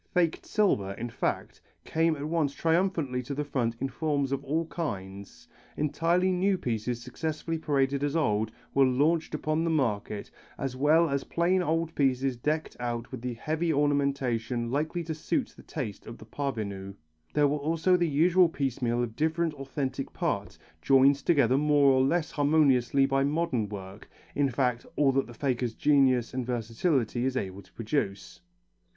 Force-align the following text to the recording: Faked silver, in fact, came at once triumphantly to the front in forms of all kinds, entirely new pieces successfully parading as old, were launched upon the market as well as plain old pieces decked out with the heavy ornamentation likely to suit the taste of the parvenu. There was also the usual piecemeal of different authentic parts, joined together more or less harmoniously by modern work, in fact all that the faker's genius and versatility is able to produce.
Faked 0.15 0.47
silver, 0.47 0.93
in 0.93 1.11
fact, 1.11 1.61
came 1.85 2.15
at 2.15 2.23
once 2.27 2.55
triumphantly 2.55 3.21
to 3.21 3.35
the 3.35 3.43
front 3.43 3.75
in 3.79 3.87
forms 3.87 4.31
of 4.31 4.43
all 4.43 4.65
kinds, 4.65 5.47
entirely 5.77 6.31
new 6.31 6.57
pieces 6.57 6.99
successfully 7.03 7.59
parading 7.59 8.01
as 8.01 8.15
old, 8.15 8.49
were 8.73 8.83
launched 8.83 9.35
upon 9.35 9.63
the 9.63 9.69
market 9.69 10.31
as 10.57 10.75
well 10.75 11.07
as 11.07 11.23
plain 11.25 11.61
old 11.61 11.93
pieces 11.93 12.35
decked 12.35 12.75
out 12.79 13.11
with 13.11 13.21
the 13.21 13.35
heavy 13.35 13.71
ornamentation 13.71 14.71
likely 14.71 15.03
to 15.03 15.13
suit 15.13 15.53
the 15.55 15.61
taste 15.61 16.07
of 16.07 16.17
the 16.17 16.25
parvenu. 16.25 16.95
There 17.35 17.47
was 17.47 17.61
also 17.61 17.95
the 17.95 18.09
usual 18.09 18.49
piecemeal 18.49 19.03
of 19.03 19.15
different 19.15 19.53
authentic 19.53 20.11
parts, 20.13 20.57
joined 20.81 21.17
together 21.17 21.59
more 21.59 21.91
or 21.91 22.01
less 22.03 22.31
harmoniously 22.31 23.05
by 23.05 23.23
modern 23.23 23.69
work, 23.69 24.09
in 24.33 24.49
fact 24.49 24.83
all 24.95 25.11
that 25.11 25.27
the 25.27 25.35
faker's 25.35 25.75
genius 25.75 26.33
and 26.33 26.43
versatility 26.43 27.23
is 27.23 27.37
able 27.37 27.61
to 27.61 27.71
produce. 27.73 28.41